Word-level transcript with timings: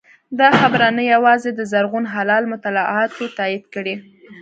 دا 0.39 0.49
خبره 0.59 0.87
نه 0.97 1.03
یوازې 1.13 1.49
د 1.53 1.61
زرغون 1.71 2.05
هلال 2.13 2.43
مطالعاتو 2.53 3.23
تایید 3.37 3.63
کړې 3.73 3.95